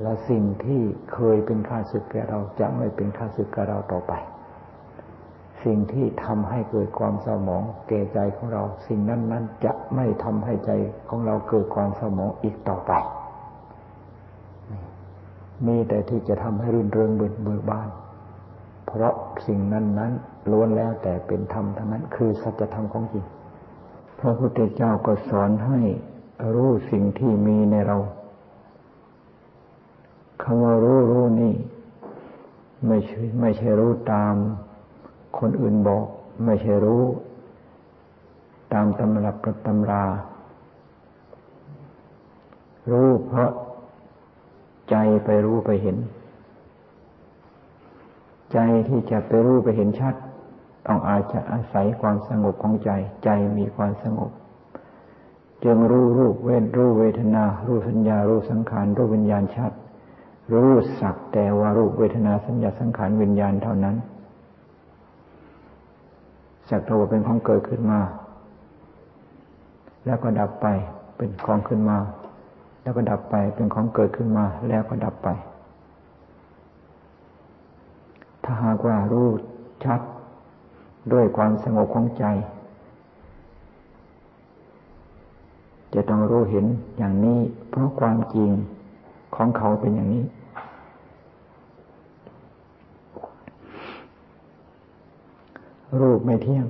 [0.02, 0.80] และสิ่งที่
[1.12, 4.12] เคยเป็นข้าศึกแก่เราจะไม่เป็นข้าศึกแก่เราต่อไป
[5.64, 10.70] สิ่งที่ทำให้เกิดความเศร้าหมองแก่ใจของเรา สิ่งนั้นนั้นจะไม่ทำให้ใจ
[11.08, 12.92] ของเราเกิดความเศร้าหมองอีกต่อไป
[15.66, 17.88] มีแต่ที่จะทำให้รื่นเริงเบิดเบิกบาน
[18.86, 19.14] เพราะ
[19.46, 20.12] สิ่งนั้นนั้น
[20.50, 23.24] ล้วนแล้วแต่เป็นธรรมทั้งนั้นคือสัจธรรมของจริง
[24.20, 25.80] พระพุทธเจ้าก็สอนให้
[26.54, 27.98] รู้สิ่งที่มีในเรา
[30.42, 31.54] คำว่ารู้รู้นี่
[32.86, 34.34] ไม่ใช่ไม่ใช่รู้ตาม
[35.38, 36.04] คนอื่นบอก
[36.44, 37.02] ไม่ใช่รู้
[38.72, 40.04] ตามตำรับกับตำรา
[42.90, 43.52] รู้เพราะ
[44.90, 45.96] ใจไปรู้ไปเห็น
[48.52, 50.14] ใจที่จะไปรู้ไปเห็นชัด
[50.86, 52.90] ต้องอาจจะอาศัยความสงบของใจ
[53.24, 54.30] ใจมีความสงบ
[55.64, 59.72] จึงรู้รูปเวทรู้เวทนา รู้สัญญา รู้สังขาร รู้วิญญาณชัด
[60.52, 63.96] รู้สักแต่ว่ารูปเวทนาสัญญาสังขารวิญญาณเท่านั้น
[66.68, 68.00] สักแต่ว่าเป็นของเกิดขึ้นมา
[70.06, 70.66] แล้วก็ดับไป
[71.16, 71.98] เป็นของขึ้นมา
[72.82, 75.28] แล้วก็ดับไปเป็นของเกิดขึ้นมา แล้วก็ดับไป
[78.44, 79.28] ถ้าหากว่ารู้
[79.84, 80.00] ชัด
[81.12, 82.24] ด้วยความสงบของใจ
[85.94, 87.38] จะต้องรู้เห็นอย่างนี้
[87.70, 88.50] เพราะความจริง
[89.36, 90.24] ของเขาเป็นอย่างนี้
[96.00, 96.66] รูปไม่เที่ยง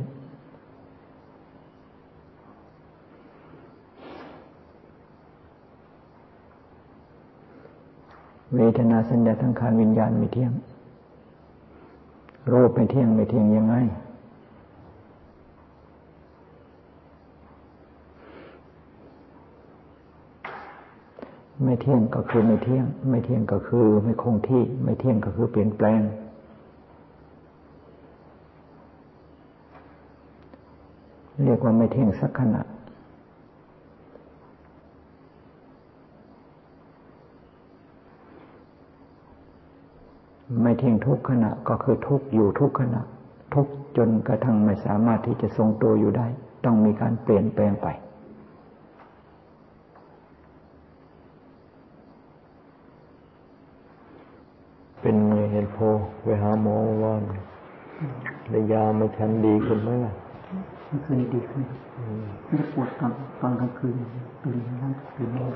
[8.55, 10.53] เวทนาสัญญาทั้งขานวิญญาณไม่เที่ยง
[12.53, 13.75] รูปไม่เที่ยงไม่เที่ยงยังไง
[21.54, 26.01] จ ไม่เที่ยงก็คือไม่เที่ยง ไม่เที่ยงก็คือไม่คงที่ ไม่เที่ยงก็คือเปลี่ยนแปลง
[31.45, 32.63] เรียกว่าไม่เที่ยงสักขณะ
[40.63, 43.03] ไม่เที่ยงทุกขณะก็คือทุกอยู่ทุกขณะ
[43.55, 46.27] ทุกจนกระทั่งไม่สามารถที่จะทรงตัวอยู่ได้
[46.65, 47.89] ต้องมีการเปลี่ยนแปลงไป
[55.07, 55.81] เป็นไงเห็น โพ
[56.23, 57.23] ไปหาหมอวัน
[58.51, 60.13] ได้ยามาฉันดีขึ้นไหมล่ะ
[60.89, 61.63] เมื่อคืนดีขึ้น
[62.47, 63.95] ไม่ได้ปวดตอนตอนกลางคืน
[64.43, 65.51] ตื่นนั่งตื่นนอน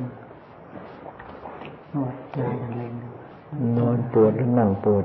[1.92, 2.92] ปวดยาอย่างแรง
[3.78, 5.02] นอนปวดหรือนั่งปวด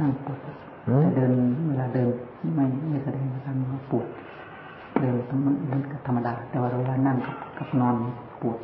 [0.00, 0.38] นั่งปวด
[1.14, 1.32] เดิน
[1.68, 2.08] เวลาเดิน
[2.56, 3.56] ไม่ไม่แสดงอาการ
[3.90, 4.06] ปวด
[5.00, 7.96] เดินต้องมันธรรมดา แต่ว่าเวลานั่งกับกับนอน
[8.42, 8.58] ปวด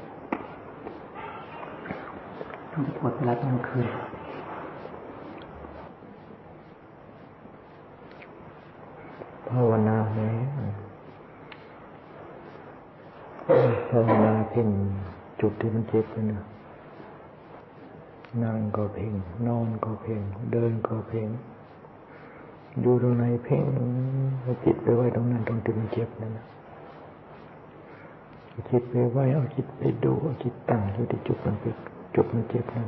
[2.73, 3.87] ต้องปวดเวลาตอนกลางคืน
[9.51, 10.21] ภาวนาไหม
[13.91, 14.69] ภาวนาเพ่ง
[15.41, 16.45] จุดที่มันเจ็บนะ
[18.43, 19.13] นั่งก็เพ่ง
[19.47, 21.29] นอนก็เพ่งเดินก็เพ่ง
[22.81, 23.65] อยู่ตรงไหนเพ่ง
[24.41, 26.47] เอาจิตไปไว้ตรงนั้นตรงที่มันเจ็บนั่นนะ
[28.71, 31.77] จิตไปไว้เอาจิตไปดูเอาจิตตั้งอยู่ที่จุดมันเจ็บ
[32.15, 32.87] จุดมันเจ็บนั่น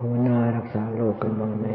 [0.00, 1.66] ภาวนารักษาโรคกันบ้างไหม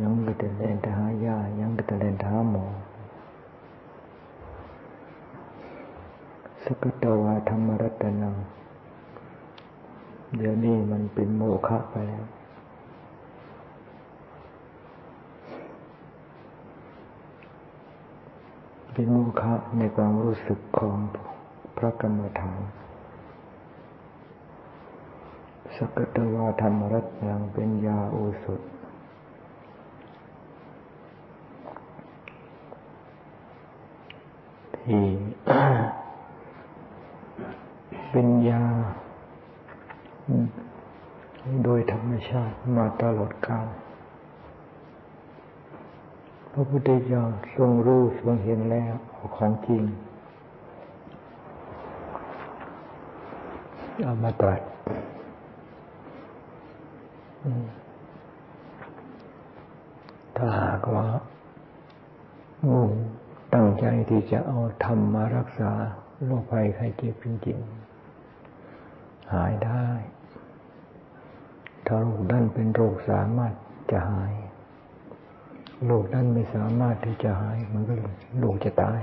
[0.00, 2.66] ยังก็จะเล่นทหายายังก็จะเล่นท้าหมอ
[6.62, 8.34] สกตวาธรรมรัตนัง
[10.36, 12.24] เดี๋ยวนี้มันเป็นโมฆะไปแล้ว
[18.92, 20.96] เป็นโมฆะในความรู้สึกของ
[21.76, 22.60] พระกรรมฐาน
[25.76, 28.60] สกตวาธรรมรัตนังเป็นยาโอสถ
[34.76, 35.04] ที่
[38.10, 38.64] เป็นยา
[41.64, 43.66] โดยธรรมชาติมาตลอดกาล
[46.52, 47.22] พระพุทธเจ้า
[47.56, 48.94] ทรงรู้ทรงเห็นแล้ว
[49.36, 49.82] ของจริง
[54.02, 54.60] เอามาตรัส
[60.36, 61.06] ถ้าหากว่า
[62.68, 62.80] งู
[63.54, 65.72] ตั้งใจที่จะเอาธรรมมารักษา
[66.24, 69.86] โรคภัยไข้เจ็บจริงๆ หายได้
[71.86, 73.52] ถ้าโรคนั้นเป็นโรคสามารถ
[73.90, 74.34] จะหาย
[75.86, 77.94] โรคนั้นไม่สามารถที่จะหาย มันก็
[78.38, 79.02] โรคจะตาย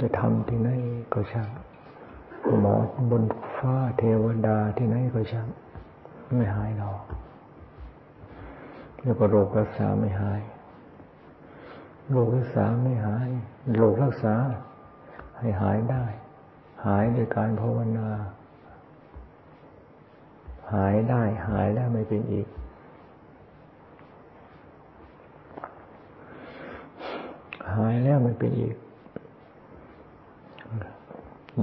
[0.00, 0.68] จะทำที่ไหน
[1.12, 1.50] ก็ช่าง
[2.60, 2.74] หมอ
[3.10, 3.24] บน
[3.56, 5.48] ฟ้าเทวดาที่ไหนก็ช่าง
[6.36, 7.00] ไม่หายหรอก
[9.02, 10.40] แล้วก็โรครักษาไม่หาย
[12.10, 13.28] โรครักษาไม่หาย
[13.76, 14.34] โรครักษา
[15.38, 16.04] ให้หายได้
[16.86, 18.08] หายด้วยการภาวนา
[20.74, 22.46] หายได้หายแล้วไม่เป็นอีก
[27.74, 28.74] หายแล้วไม่เป็นอีก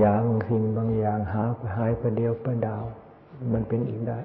[0.02, 1.44] ยาบางสิ่งบางอย่างหา
[1.76, 2.84] หายประเดียวประดาว
[3.54, 4.20] มันเป็นอีกได้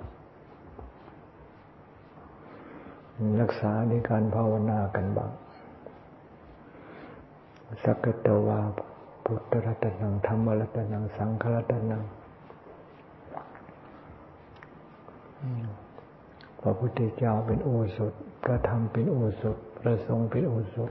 [3.40, 5.30] รักษาด้วยการภาวนากันบ้าง
[7.82, 8.60] สักตวา
[9.24, 12.04] พุทธรัตนังธรรมรัตนัง สังฆรัตนัง
[16.60, 18.12] พระพุทธเจ้าเป็นโอสถ
[18.44, 20.90] พระธรรมเป็นโอสถ พระสงฆ์เป็นโอสถ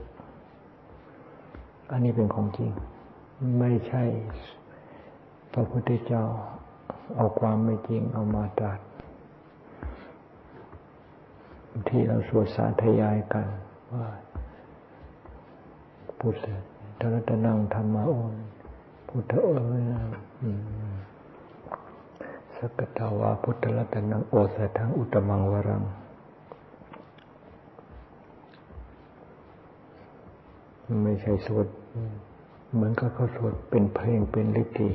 [1.90, 2.70] อันนี้เป็นของจริง
[3.58, 4.04] ไม่ใช่
[5.52, 6.24] พระพุทธเจ้า
[7.16, 8.80] เอาความไม่จริงเอามาตรัส
[11.88, 13.46] ที่เราสวดสาธยายกัน
[13.92, 14.06] ว่า
[16.18, 16.46] พุทธ
[17.00, 18.34] ธรัตนังธรรมะโอน
[19.08, 19.82] พุทธโอน
[22.56, 25.82] สกตาวาพุทธรัตนังโอสถังอุตมังวรัง
[31.04, 31.66] ไม่ใช่สวด
[32.72, 34.90] เหมือนกับเขาสวดเป็นเพลงเป็นลิตี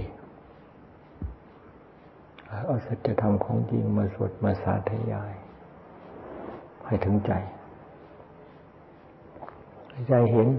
[2.65, 5.34] เอาสัจธรรมของจริงมาสวดมาสาธยาย
[6.86, 7.32] ให้ถึงใจ
[10.08, 10.50] ใจเห็น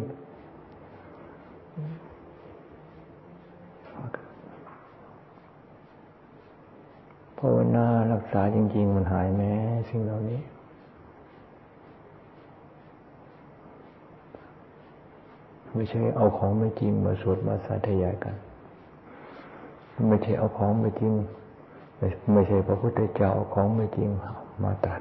[7.38, 9.52] ภาวนารักษาจริง ๆ มันหายแม้
[9.90, 10.40] สิ่งเหล่านี้
[15.74, 18.36] ไม่ใช่เอาของไม่จริงมาสวดมาสาธยายกัน
[20.08, 21.12] ไม่ใช่เอาของไม่จริง
[22.32, 24.08] ไม่ใช่พระพุทธเจ้าเอาของไม่จริง
[24.64, 25.00] มาตรัส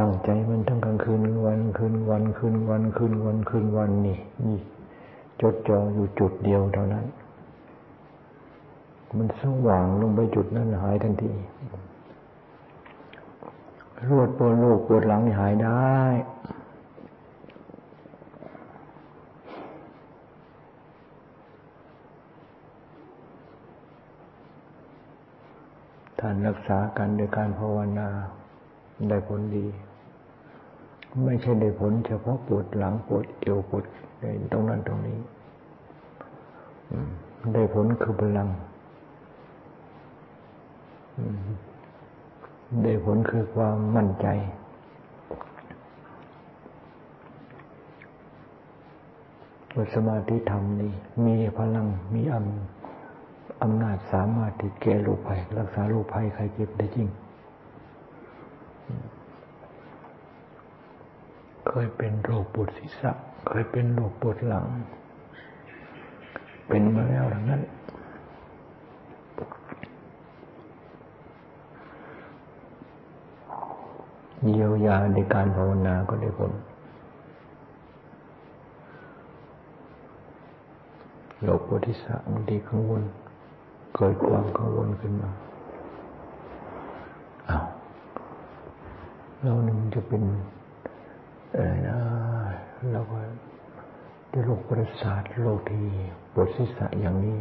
[0.00, 4.58] ตั้งใจมันทั้งกลางคืนวันคืนวันคืนวันคืนวันคืนวันนี่นี่
[5.40, 7.06] จดจ่ออยู่จุดเดียวเท่านั้น
[9.16, 11.30] มันสว่างลงไปจุดนั้นหายทันที
[14.08, 15.94] รวดปวดโลกปวดหลังหายได้
[26.18, 28.08] ท่านรักษากันโดยการภาวนา
[29.08, 29.66] ได้ผลดี
[31.24, 33.84] ไม่ใช่ได้ผลเฉพาะปวดหลังปวดเอวปวด
[34.52, 35.18] ตรงนั้นตรงนี้
[37.54, 38.48] ได้ผลคือพลัง
[42.82, 44.26] ได้ผลคือความมั่นใจ
[49.74, 50.92] ว่าสมาธิธรรมนี้
[51.26, 57.08] มีพลังมีอำอำนาจสามารถที่แก้โรคภัยรักษาโรคภัยใครเจ็บได้จริง
[61.70, 63.12] เคยเป็นโรคปวดศีรษะ
[63.48, 64.66] เคยเป็นโรคปวดหลัง
[66.68, 67.62] เป็นมาแล้วทั้งนั้น
[74.44, 76.52] เยียวยาในการภาวนาก็ได้ผล
[81.42, 83.02] โลกปฏิสับางทีกังวล
[83.94, 85.30] เกิดความกังวลขึ้นมา
[87.48, 87.64] อ้าว
[89.40, 90.22] เราหนึ่งจะเป็น
[91.54, 91.98] อะไรนะ
[92.92, 93.18] เราก็
[94.32, 95.84] จะโรคประสาทโรคที่
[96.32, 97.38] ปวดศีรษะอย่างนี้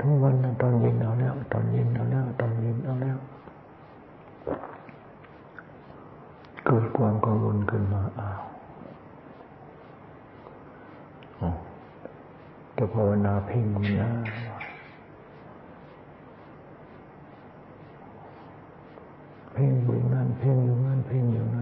[0.00, 3.18] ทั้งวันตอนเย็นเอาแล้ว ตอนเย็นเอาแล้วตอนเย็นเอาแล้ว
[6.66, 8.40] เกิดความกังวลขึ้นมาอ้าว
[12.76, 13.66] จะภาวนาเพ่ง
[14.00, 14.10] นะ
[19.52, 21.61] เพ่งอยู่นั่นเพ่งอยู่นั่นเพ่งอยู่นั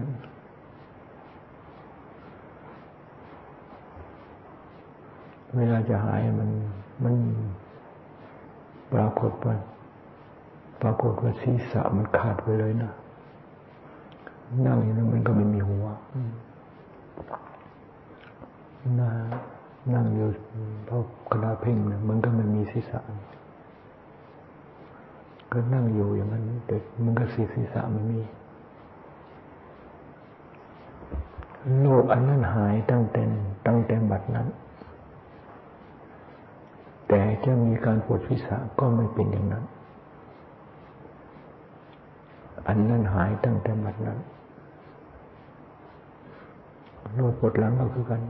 [5.57, 6.49] เวลาจะหายมัน
[7.03, 7.15] มัน
[8.93, 9.55] ปรากฏว่า
[10.81, 12.91] ปรากฏว่าศีรษะมันขาดไปเลยนะ
[14.65, 15.85] นั่งอยู่นั้นมันก็ไม่มีหัว
[18.99, 19.15] นั่ง
[19.93, 20.27] นั่งอยู่
[20.85, 22.99] เพราะคณะเพ่งเนี่ยมันก็ไม่มีศีรษะ
[25.51, 28.19] ก็นั่งอยู่อย่างนั้นแต่มันก็สีศีรษะไม่มี
[31.81, 33.21] โลกอันนั้นหายตั้งแต่
[33.67, 34.47] ตั้งแต่บัดนั้น
[37.45, 39.63] จะมีการปวดศีรษะก็ไม่เป็นอย่างนั้น
[42.67, 44.19] อันนั้นหายตั้งแต่บัดนั้น
[47.15, 48.21] โรคปวดหลังก็คือกัน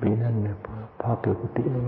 [0.00, 0.56] ปีนั้นเนี่ย
[1.00, 1.86] พาเกิดกุฏิลง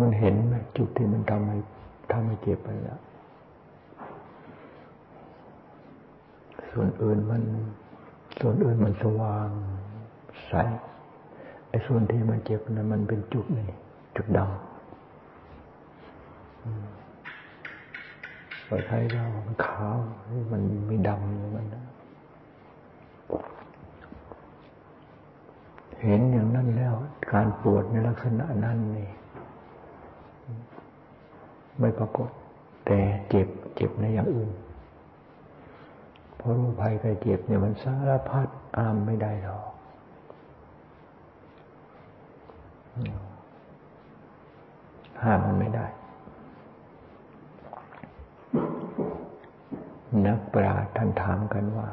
[0.00, 1.58] มันเห็นไหมจุดที่มันทำให้
[2.12, 3.00] ทำให้เจ็บไปแล้ว
[6.74, 7.42] ส่วนอื่นมัน
[8.40, 9.48] ส่วนอื่นมันสว่าง
[10.48, 10.54] ใส
[11.68, 13.66] ไอ้ส่วนที่มันเจ็บนะมันเป็นจุดนี่
[14.16, 14.48] จุดดำ
[18.68, 19.96] ปล่อยไทยเรามันขาว
[20.52, 21.84] มันมีดำอยู่มันนะ
[26.02, 26.94] เห็นอย่างนั้นแล้ว
[27.32, 29.08] การปวดในลักษณะนั้นนี่
[31.80, 32.28] ไม่ปรากฏ
[32.86, 34.50] แต่เจ็บเจ็บในอย่างอื่น
[36.44, 39.64] ราะรูปภัยไข้เจ็บเนี่ยมันสารพัดอามไม่ได้หรอก
[45.22, 45.86] ห้ามมันไม่ได้
[50.26, 51.88] นักปราชญ์ท่านถามกันว่า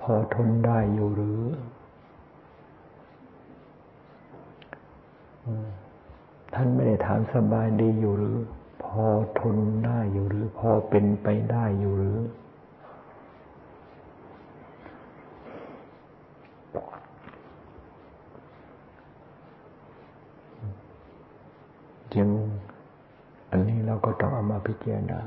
[0.00, 1.42] พอทนได้อยู่หรือ
[6.54, 8.36] ท่านไม่ได้ถามสบายดีอยู่หรือ
[8.84, 9.04] พอ
[9.40, 12.18] ทนได้อยู่หรือ พอเป็นไปได้อยู่หรือ
[22.14, 22.28] จึง
[23.50, 25.20] อันนี้เราก็ต้องเอามาพิจารณา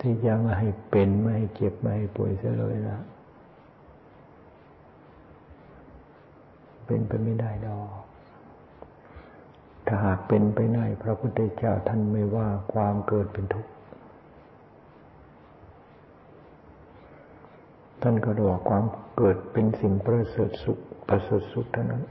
[0.00, 2.98] ที่จะไม่ให้เป็นไม่ให้เจ็บไม่ให้ป่วยเสียเลยนะ
[6.84, 7.90] เป็นไปไม่ได้ดอก
[9.86, 13.70] ถ้าหากเป็นไปได้พระพุทธเจ้าท่านไม่ว่าความเกิดเป็นทุกข์
[18.02, 18.84] ท่านก็บอกความ
[19.16, 20.78] เกิดเป็นสิ่งประเสริฐสุข
[21.08, 22.02] ประเสริฐสุขเท่านั้น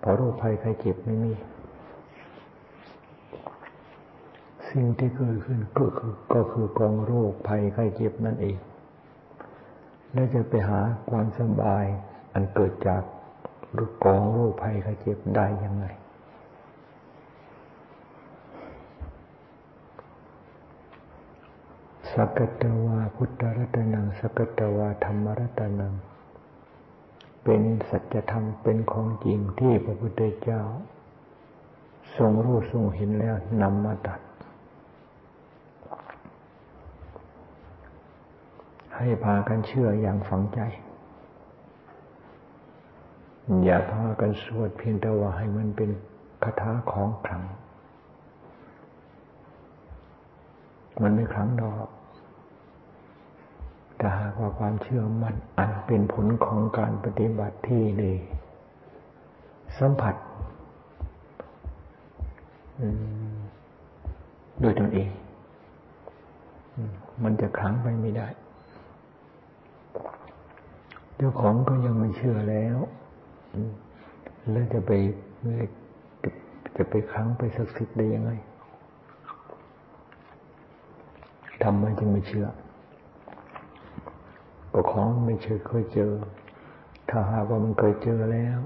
[0.00, 1.32] เพราะโรคภัยไข้เจ็บไม่มี
[4.70, 8.56] สิ่งที่เกิดขึ้นก็คือก็คือกองโรคภัยไข้เจ็บนั่นเอง
[10.12, 11.84] และจะไปหาความสบาย
[12.34, 13.02] อันเกิดจาก
[14.04, 15.86] กองโรคภัยไข้เจ็บได้ยังไง
[22.12, 25.94] สกตวาพุทธรัตนังสกตวาธรรมรัตนัง
[27.48, 30.62] เป็นสัจธรรมเป็นของจริงที่พระพุทธเจ้า
[32.16, 34.20] ทรงรู้ทรงเห็นแล้วนำมาตัด
[38.96, 40.60] ให้พากันเชื่ออย่างฝังใจ
[43.64, 45.90] อย่าพากันสวดเพียงแต่ว่าให้มันเป็น
[46.42, 47.42] คาถาของขลัง
[51.02, 51.88] มันไม่ครั้งดอก
[53.96, 58.14] แต่หากว่าความเชื่อมั่นอันเป็นผลของการปฏิบัติที่ดี
[59.78, 60.14] สัมผัส
[64.60, 65.10] โดยตนเอง
[67.24, 68.28] มันจะครั้งไปไม่ได้
[71.16, 72.76] เจ้าของก็ยังไม่เชื่อแล้ว
[74.50, 74.92] แล้วจะไป
[76.76, 78.30] จะไปครั้งไปสักสิทธิ์ได้ยังไง
[81.62, 82.46] ทำไมจึงไม่เชื่อ
[84.78, 86.12] ก็ของไม่เคยเคยเจอ
[87.08, 88.60] ถ้าหากว่ามันเคยเจอแล้ว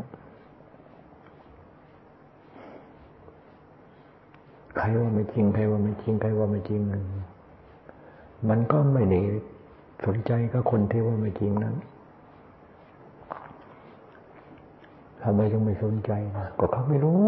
[4.77, 6.81] ใครว่าไม่จริง ใครว่าไม่จริง ใครว่าไม่จริง
[8.49, 9.21] มันก็ไม่ได้
[10.07, 11.75] สนใจกับคนที่ว่าไม่จริงนั้น
[15.23, 17.23] ทำไมจึงไม่สนใจนะก็เขาไม่รู้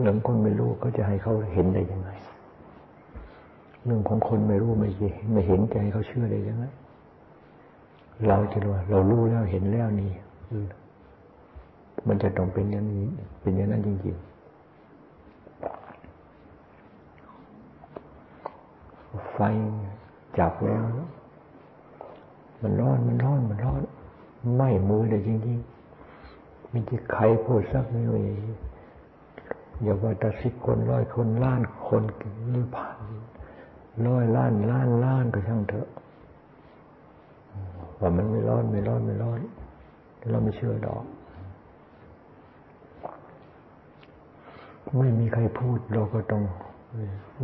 [0.00, 2.10] เรื่องคนไม่รู้เขาจะให้เขาเห็นได้ยังไง
[3.84, 6.64] เรื่องของคนไม่รู้ไม่เห็นไม่เห็นใจเขาเชื่อได้ยังไง
[8.26, 10.12] เราจะรู้เรารู้แล้วเห็นแล้วนี่
[12.08, 13.06] มันจะต้องเป็นอย่างนี้
[13.40, 14.34] เป็นอย่างนั้นจริงๆ
[19.32, 19.38] ไฟ
[20.38, 20.84] จับแล้ว
[22.62, 23.82] มันร้อนมันร้อนมันร้อน
[24.54, 28.22] ไหม้มือเลยจริงๆมีที่ใครพูดสักไม่เลย
[29.82, 32.02] อย่าว่าแต่สิบคนร้อยคนล้านคน
[32.50, 32.98] หรือผ่าน
[34.06, 35.88] ร้อยล้านล้านล้านก็ช่างเถอะ
[38.00, 39.40] ว่ามันไม่ร้อนไม่ร้อนไม่ร้อน
[40.30, 41.04] เราไม่เชื่อดอก
[44.98, 46.42] ไม่มีใครพูดเราก็ต้อง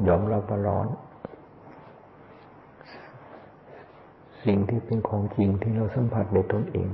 [0.09, 0.87] ยอมรับว่าร้อน
[4.45, 6.89] สิ่งที่เป็นของจริงที่เราสัมผัสในตนเอง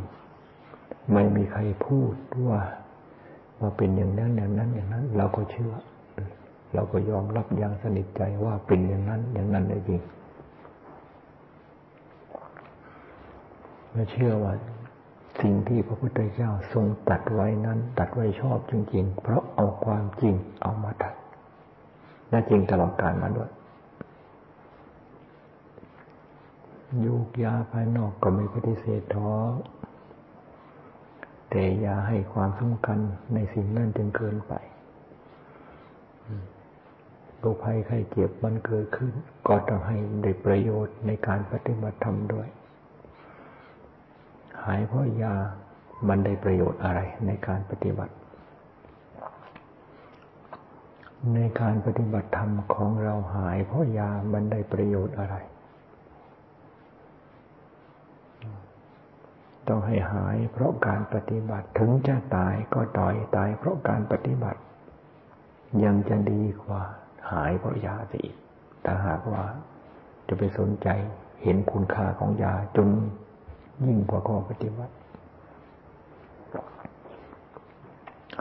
[1.12, 2.14] ไม่มีใครพูด
[2.46, 2.60] ว่า
[3.60, 5.72] ว่าเป็นอย่างนั้นอย่างนั้นอย่างนั้น เราก็เชื่อ
[6.74, 10.00] เราก็ยอมรับอย่างสนิทใจว่าเป็นอย่างนั้น อย่างนั้นได้จริง
[13.90, 14.52] เมื่เชื่อว่า
[15.40, 21.14] สิ่งที่พระพุทธเจ้าทรงตัดไว้นั้น ตัดไว้ชอบจริงๆ เพราะเอาความจริงเอามาตัด
[22.32, 23.50] น่าจริงตลอดกาลมาด้วย
[27.04, 29.30] ยุกยาภายนอกก็ไม่ปฏิเสธท้อ
[31.50, 32.98] แต่อย่าให้ความสำคัญ
[33.34, 34.52] ในสิ่งนั้นจนเกินไป
[37.46, 39.12] โรคภัยไข้เจ็บมันเกิดขึ้น
[39.48, 42.48] ก็ต้องให้ได้ประโยชน์ในการปฏิบัติธรรมด้วย
[44.64, 45.34] หายเพราะยา
[46.08, 48.14] มันได้ประโยชน์อะไรในการปฏิบัติ
[51.34, 55.36] ในการปฏิบัติธรรมของเราหายเพราะยามันได้ประโยชน์อะไร
[59.68, 64.60] ต้องให้หายเพราะการปฏิบัติถึงจะตายก็ต่อยตายเพราะการปฏิบัติ
[65.84, 66.82] ยังจะดีกว่า
[67.32, 68.22] หายเพราะยาสิ
[68.84, 69.42] ถ้าหากว่า
[70.28, 70.88] จะไปสนใจ
[71.42, 72.88] เห็นคุณค่าของยาจน
[73.86, 74.94] ยิ่งกว่าข้อปฏิบัติ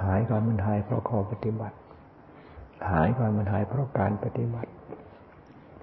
[0.04, 1.76] หายก็มันหายเพราะข้อปฏิบัติ
[2.92, 4.72] หายก็มันหายเพราะการปฏิบัติ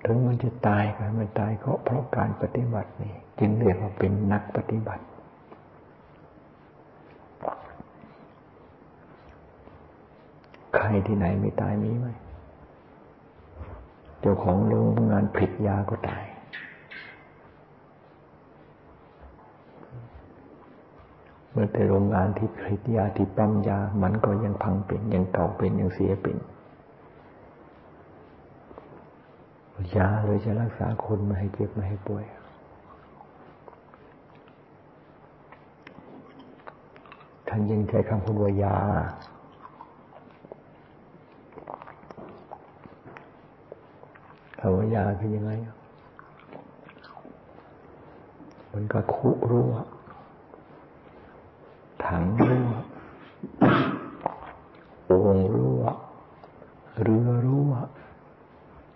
[0.06, 5.04] ถึงมันจะตายก็มันตายก็เพราะการปฏิบัตินี่จึงเรียกว่าเป็นนักปฏิบัติ
[10.76, 12.06] ใครที่ไหนไม่ตายมีไหม
[14.22, 16.24] เจ้าของโรงงานผลิตยาก็ตาย
[21.50, 26.36] เมื่อแต่โรงงานที่ผลิตยาที่ปั๊มยา มันก็ยังพังเป็นยังเก่าเป็นยังเสียเป็น
[29.96, 32.24] ยาเลยจะรักษาคนไม่ให้เจ็บไม่ให้ป่วย
[37.48, 38.76] ท่านยังใช้คำพูดว่ายา
[44.64, 45.52] คำว่ายาคือยังไง
[48.72, 49.72] มันก็คุรั่ว
[52.04, 52.68] ถังรั่ว
[55.06, 55.82] โอ่งรั่ว
[57.02, 57.72] เรือรั่ว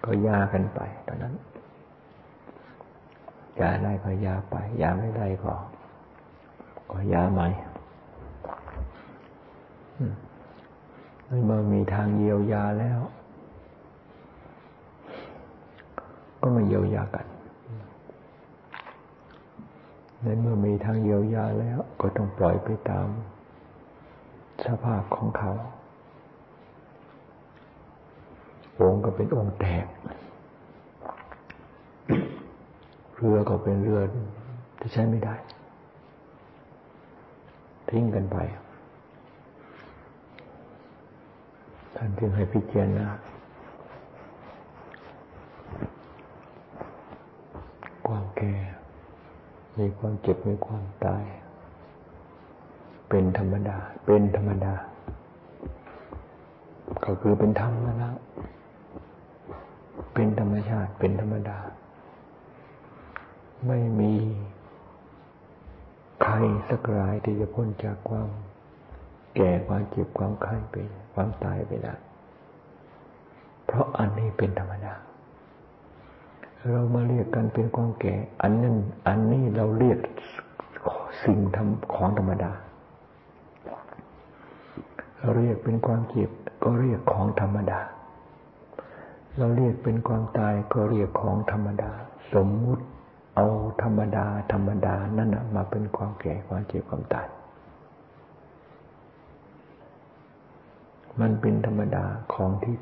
[0.05, 1.35] ก็ยากันไป ตอนนั้น
[3.61, 5.55] ยาได้ก็ยาไป ยาไม่ได้ก็
[6.91, 7.47] ก็ยาใหม่
[11.47, 13.01] เมื่อมีทางเยียวยาแล้ว
[16.41, 17.27] ก็มาเยียวยากัน
[20.23, 23.07] ในเมื่อมีทางเยียวยาแล้ว ก็ต้องปล่อยไปตาม
[24.65, 25.53] สภาพของเขา
[28.81, 29.87] องค์ก็เป็นองค์แตก
[33.17, 34.01] เรือก็เป็นเรือ
[34.79, 35.35] ที่ใช้ไม่ได้
[37.89, 38.37] ทิ้งกันไป
[41.97, 43.07] ท่านจึงให้พิจารณา
[48.07, 48.55] ความแก่
[49.79, 51.25] มีความเจ็บมีความตาย
[53.09, 54.75] เป็นธรรมดา เป็นธรรมดา
[57.05, 58.17] ก็คือเป็นธรรมแล้ว
[60.15, 61.59] เป็นธรรมชาติ เป็นธรรมดา
[63.67, 64.15] ไม่มี
[66.23, 66.35] ใคร
[66.69, 68.29] สักรายที่จะพ้นจากความ
[69.37, 70.75] แก่ความเจ็บความไข้ไป
[71.15, 71.95] ความตายไปได้
[73.67, 74.95] เพราะอันนี้เป็นธรรมดา
[76.71, 78.77] เรามาเรียกกันเป็นความแก่ อันนั้น
[79.09, 79.99] อันนี้เราเรียก
[81.25, 82.53] สิ่งทำของธรรมดา
[85.19, 86.31] เราเรียกเป็นความเจ็บ
[86.65, 87.81] ก็เรียกของธรรมดา
[89.39, 91.91] เราเรียกเป็นความตายก็เรียกของธรรมดา
[92.35, 92.85] สมมุติ
[93.37, 93.47] เอา
[93.83, 97.27] ธรรมดา ธรรมดานั่นมาเป็นความแก่ความเจ็บความตาย
[101.21, 102.05] มันเป็นธรรมดา
[102.35, 102.77] ของที่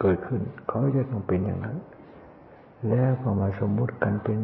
[0.00, 1.76] เกิดขึ้น เขาจะต้องเป็นอย่างนั้น
[2.88, 4.38] แล้วก็มาสมมุติกันเป็น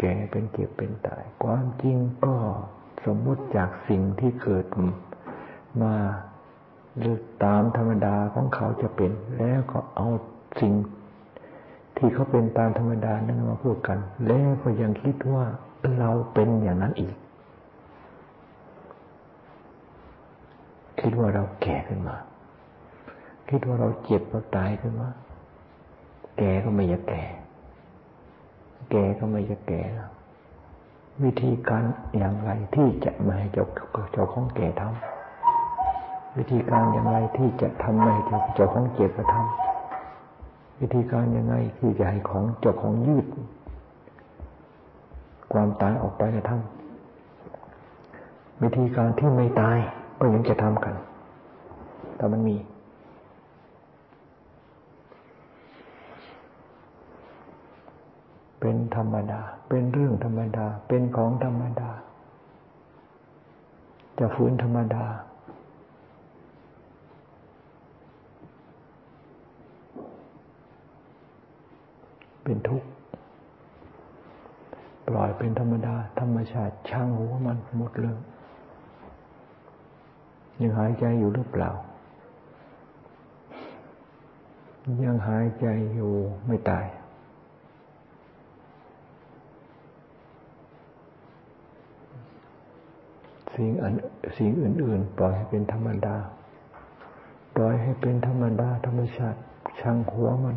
[0.00, 2.34] แก่เป็นเก็บเป็นตาย ความจริงก็
[3.06, 4.66] สมมุติจากสิ่งที่เกิด
[5.82, 5.94] มา
[6.98, 10.08] หรือตามธรรมดาของเขาจะเป็น แล้วก็เอา
[10.60, 10.72] สิ่ง
[11.96, 15.44] ที่เขาเป็นตามธรรมดานั้นมาพูดกัน แล้วก็ยังคิดว่า
[15.98, 17.14] เราเป็นอย่างนั้นอีก
[21.00, 22.16] คิดว่าเราแก่ขึ้นมา
[23.48, 25.08] คิดว่าเราเจ็บเราตายขึ้นมา
[26.38, 27.24] แก่ก็ไม่อยากแก่
[28.90, 30.10] แก่ก็ไม่จะแก่แล้ว
[31.24, 31.84] วิธีการ
[32.16, 33.66] อย่างไรที่จะไม่ให้เจ้า
[34.12, 43.26] เจ้าของแก่ทำวิธีการอย่างไรที่จะทำให้เจ้าเจ้าของเจ็บกระทำวิธีการยังไงที่จะให้ของเจ้าของยืด
[45.52, 49.78] ความตายออกไปกระทำวิธีการที่ไม่ตาย
[50.20, 50.94] ก็ยังจะทำกัน
[52.16, 52.56] แต่มันมี
[58.60, 61.90] เป็นธรรมดา เป็นเรื่องธรรมดา เป็นของธรรมดา
[64.18, 65.04] จะฝืนธรรมดา
[72.42, 72.88] เป็นทุกข์
[75.08, 78.18] ปล่อยเป็นธรรมดา ธรรมชาติช่างหัวมันหมดเลย
[80.60, 81.70] ยังหายใจอยู่หรือเปล่า
[85.04, 86.12] ยังหายใจอยู่
[86.46, 86.86] ไม่ตาย
[93.58, 93.94] สิ่งอัน
[94.38, 96.16] สิ่งอื่น ๆ ปล่อยให้เป็นธรรมดา
[97.56, 99.38] ปล่อยให้เป็นธรรมดา ธรรมชาติ
[99.80, 100.56] ช่างหัวมัน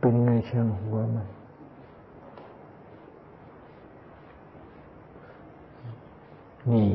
[0.00, 1.28] เป็นไงช่างหัวมัน
[6.72, 6.88] นี่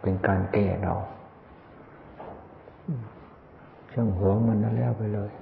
[0.00, 0.94] เป็นการแก้เรา
[3.92, 5.32] ช่างหัวมันนั่นแล้วไปเลย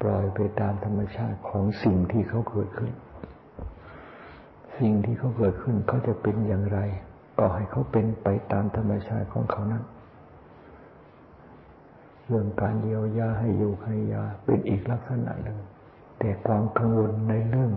[0.00, 2.92] ปล่อยไปตามธรรมชาติของสิ่งที่เขาเกิดขึ้น
[4.80, 6.78] สิ่งที่เขาเกิดขึ้นเขาจะเป็นอย่างไร
[7.38, 9.84] ก็ให้เขาเป็นไปตามธรรมชาติของเขานั้น
[12.26, 15.58] เรื่องการเยียวยาให้อยู่ให้ยาเป็นอีกลักษณะหนึ่ง
[16.18, 17.72] แต่ความกังวลในเรื่อง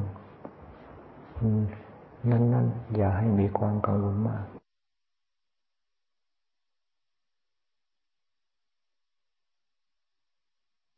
[2.29, 4.43] นั้นๆ อย่าให้มีความกังวลมาก